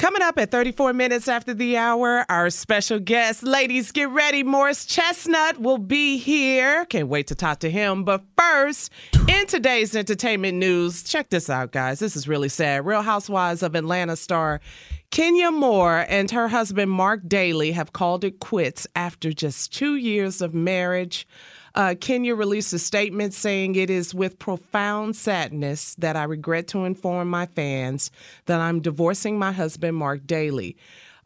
[0.00, 4.42] Coming up at 34 minutes after the hour, our special guest, ladies, get ready.
[4.42, 6.86] Morris Chestnut will be here.
[6.86, 8.04] Can't wait to talk to him.
[8.04, 8.90] But first,
[9.28, 11.98] in today's entertainment news, check this out, guys.
[11.98, 12.86] This is really sad.
[12.86, 14.62] Real Housewives of Atlanta star
[15.10, 20.40] Kenya Moore and her husband Marc Daly have called it quits after just two years
[20.40, 21.28] of marriage.
[21.74, 26.84] Uh, Kenya released a statement saying, It is with profound sadness that I regret to
[26.84, 28.10] inform my fans
[28.46, 30.76] that I'm divorcing my husband, Marc Daly.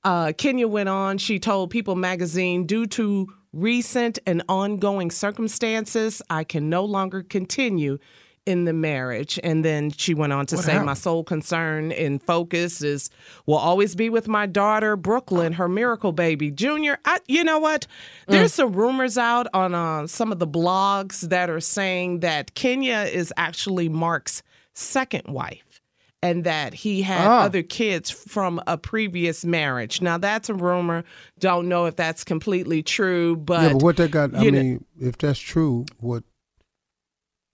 [0.03, 6.45] Uh, Kenya went on, she told People magazine, due to recent and ongoing circumstances, I
[6.45, 7.99] can no longer continue
[8.47, 9.41] in the marriage.
[9.43, 10.87] And then she went on to What say, happened?
[10.87, 13.09] My sole concern and focus is
[13.47, 16.51] will always be with my daughter, Brooklyn, her miracle baby.
[16.51, 17.87] Junior, I, you know what?
[18.29, 18.55] There's Mm.
[18.57, 23.33] some rumors out on uh, some of the blogs that are saying that Kenya is
[23.37, 24.43] actually Marc's
[24.75, 25.81] second wife
[26.23, 27.43] and that he had Ah.
[27.45, 30.01] other kids from a previous marriage.
[30.03, 31.05] Now, that's a rumor.
[31.39, 34.35] Don't know if that's completely true, but, yeah, but what that got?
[34.35, 36.25] I know- mean, if that's true, what?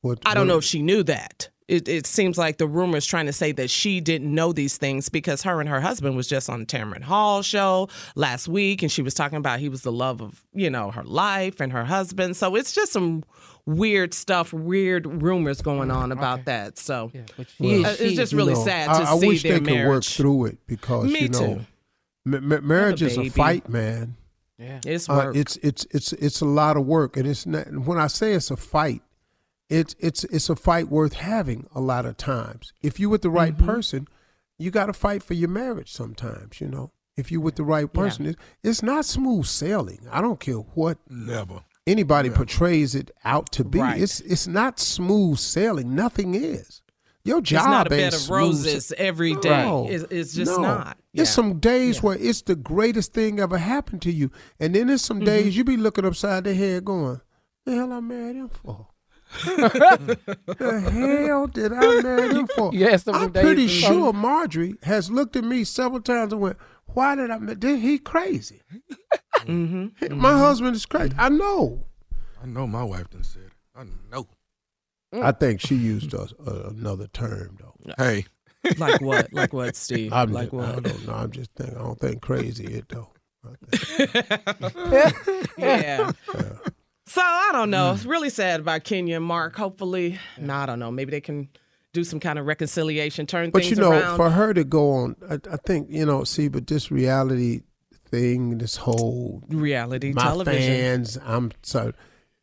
[0.03, 0.19] What?
[0.25, 1.49] I don't what- know if she knew that.
[1.69, 4.77] It, it seems like the rumor is trying to say that she didn't know these
[4.77, 8.83] things because her and her husband was just on the Tamron Hall show last week,
[8.83, 11.71] and she was talking about he was the love of you know her life and
[11.72, 12.37] her husband.
[12.37, 13.22] So it's just some
[13.66, 16.77] weird stuff, weird rumors going on about that.
[16.77, 17.21] So uh,
[17.60, 20.16] it's just really know, sad to I see wish their they could work marriage.
[20.16, 21.66] through it because Me you know, too.
[22.25, 24.16] ma- ma- marriage is a fight, man.
[24.59, 27.69] Yeah, it's Uh, it's it's it's it's a lot of work, and it's not.
[27.87, 29.03] When I say it's a fight,
[29.71, 32.72] it's it's it's a fight worth having a lot of times.
[32.83, 33.67] If you're with the right Mm-hmm.
[33.67, 34.09] person,
[34.59, 35.91] you got to fight for your marriage.
[35.93, 40.01] Sometimes, you know, if you're with the right person, it, it's not smooth sailing.
[40.11, 41.61] I don't care what Never.
[41.87, 43.78] anybody portrays it out to be.
[43.78, 44.03] Right.
[44.03, 45.95] It's it's not smooth sailing.
[45.95, 46.83] Nothing is.
[47.23, 49.63] Your job it's not a ain't bed of smooth roses sa- every day.
[49.65, 50.63] No, It's, it's just no.
[50.63, 50.97] not.
[51.13, 51.33] There's Yeah.
[51.34, 55.19] some days where it's the greatest thing ever happened to you, and then there's some
[55.19, 55.27] Mm-hmm.
[55.27, 57.21] days you be looking upside the head, going,
[57.66, 58.89] "The hell I married him for."
[59.44, 62.72] The hell did I marry him for?
[62.74, 64.18] You had some I'm pretty days, sure Tony?
[64.18, 66.56] Marjorie has looked at me several times and went,
[66.94, 67.38] "Why did I?
[67.38, 68.60] ma- Did he crazy?
[69.41, 70.18] Mm-hmm.
[70.18, 70.38] My mm-hmm.
[70.38, 71.15] husband is crazy.
[71.18, 71.84] I know."
[72.42, 73.53] I know my wife done said it.
[73.77, 74.27] I know.
[75.12, 77.94] I think she used a, a, uh, another term though.
[77.98, 78.27] Hey,
[78.78, 79.32] like what?
[79.32, 80.12] Like what, Steve?
[80.12, 80.68] I'm like just, what?
[80.68, 81.15] I don't know.
[81.15, 81.77] I'm just thinking.
[81.77, 83.10] I don't think crazy it though.
[85.59, 86.12] yeah.
[87.10, 87.91] So I don't know.
[87.91, 87.95] Mm.
[87.97, 89.57] It's really sad about Kenya and Marc.
[89.57, 90.92] Hopefully, no, I don't know.
[90.92, 91.48] Maybe they can
[91.92, 93.51] do some kind of reconciliation, turn.
[93.51, 94.16] But things you know, around.
[94.16, 96.22] for her to go on, I, I think you know.
[96.22, 97.62] See, but this reality
[98.07, 100.60] thing, this whole reality my television.
[100.60, 101.92] fans, I'm so.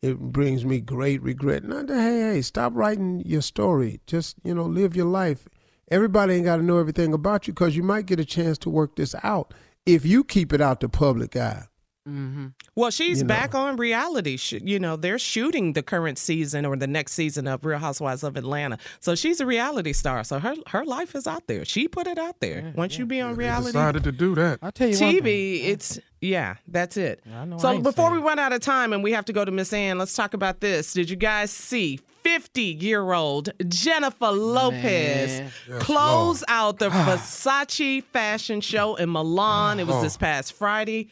[0.02, 1.64] It brings me great regret.
[1.64, 4.02] Not that, hey, hey, stop writing your story.
[4.06, 5.48] Just you know, live your life.
[5.90, 8.68] Everybody ain't got to know everything about you because you might get a chance to
[8.68, 9.54] work this out
[9.86, 11.68] if you keep it out the public eye.
[12.08, 12.46] Mm-hmm.
[12.74, 13.28] Well, she's You know.
[13.28, 14.36] back on reality.
[14.36, 18.22] Sh- You know, they're shooting the current season or the next season of Real Housewives
[18.22, 18.78] of Atlanta.
[19.00, 20.24] So she's a reality star.
[20.24, 21.64] So her her life is out there.
[21.64, 22.72] She put it out there.
[22.76, 24.58] Once you be on they reality decided to do that.
[24.62, 25.22] I'll tell you one thing.
[25.22, 27.22] TV, it's yeah, that's it.
[27.32, 29.44] I know So ain't before we run out of time and we have to go
[29.44, 30.92] to Miss Ann, let's talk about this.
[30.92, 35.80] Did you guys see 50 year old Jennifer Lopez Man.
[35.80, 37.06] close out the ah.
[37.16, 39.78] Versace fashion show in Milan?
[39.80, 40.02] It was oh.
[40.02, 41.08] this past Friday,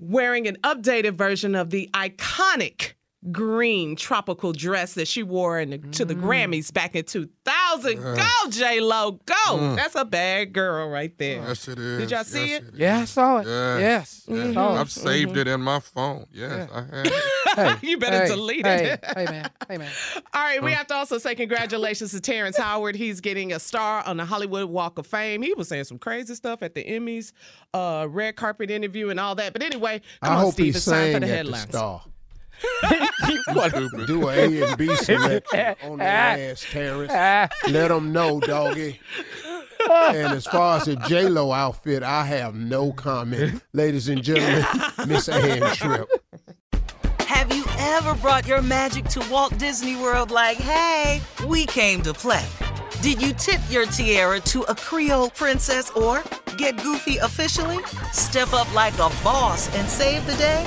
[0.00, 2.94] wearing an updated version of the iconic
[3.30, 6.22] green tropical dress that she wore in the, to the mm.
[6.22, 7.96] Grammys back in 2000.
[7.96, 9.34] Go, J Lo, go!
[9.50, 9.76] Mm.
[9.76, 11.42] That's a bad girl right there.
[11.42, 11.98] Yes, it is.
[12.00, 12.64] Did y'all see Yes, it?
[12.74, 12.78] is.
[12.80, 13.46] Yeah, I saw it.
[13.46, 13.80] Yes.
[13.80, 14.24] Yes.
[14.28, 14.54] Yes.
[14.54, 14.80] Saw it.
[14.80, 15.06] I've mm-hmm.
[15.08, 16.26] saved it in my phone.
[16.32, 17.12] Yes, I have.
[17.56, 19.04] Hey, You better hey, delete hey, it.
[19.04, 19.50] Hey, man.
[19.68, 19.90] Hey, man.
[20.34, 22.94] All right, we have to also say congratulations to Terrence Howard.
[22.94, 25.42] He's getting a star on the Hollywood Walk of Fame.
[25.42, 27.32] He was saying some crazy stuff at the Emmys,
[27.74, 29.52] uh, red carpet interview, and all that.
[29.52, 30.66] But anyway, come I on, hope Steve.
[30.66, 31.62] he It's time sang for at the the headlines.
[31.68, 32.02] star.
[33.52, 33.72] What.
[34.06, 37.12] Do a A and B selection ah, on the ah, ass, Terrence.
[37.14, 37.48] Ah.
[37.68, 39.00] Let them know, doggy.
[39.88, 43.62] and as far as the J Lo outfit, I have no comment.
[43.72, 44.64] Ladies and gentlemen,
[45.06, 46.08] Miss Ann Tripp.
[47.20, 52.12] Have you ever brought your magic to Walt Disney World like, hey, we came to
[52.12, 52.44] play?
[53.02, 56.22] Did you tip your tiara to a Creole princess or
[56.58, 57.78] get goofy officially?
[58.12, 60.66] Step up like a boss and save the day?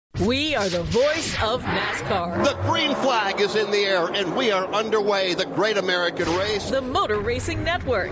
[0.19, 2.43] We are the voice of NASCAR.
[2.43, 5.33] The green flag is in the air, and we are underway.
[5.33, 6.69] The great American race.
[6.69, 8.11] The Motor Racing Network.